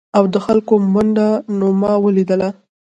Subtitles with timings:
[0.17, 1.27] او د خلکو منډه
[1.57, 2.49] نو ما ولیدله؟